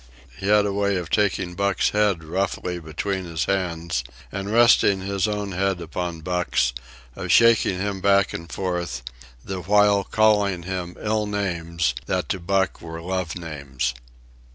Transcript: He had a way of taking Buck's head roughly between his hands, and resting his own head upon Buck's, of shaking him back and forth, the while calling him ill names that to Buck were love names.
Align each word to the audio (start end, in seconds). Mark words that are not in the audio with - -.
He 0.35 0.47
had 0.47 0.65
a 0.65 0.73
way 0.73 0.95
of 0.95 1.11
taking 1.11 1.53
Buck's 1.53 1.91
head 1.91 2.23
roughly 2.23 2.79
between 2.79 3.25
his 3.25 3.45
hands, 3.45 4.03
and 4.31 4.51
resting 4.51 5.01
his 5.01 5.27
own 5.27 5.51
head 5.51 5.79
upon 5.79 6.21
Buck's, 6.21 6.73
of 7.15 7.31
shaking 7.31 7.77
him 7.77 8.01
back 8.01 8.33
and 8.33 8.51
forth, 8.51 9.03
the 9.45 9.61
while 9.61 10.03
calling 10.03 10.63
him 10.63 10.95
ill 10.99 11.27
names 11.27 11.93
that 12.07 12.29
to 12.29 12.39
Buck 12.39 12.81
were 12.81 12.99
love 12.99 13.35
names. 13.35 13.93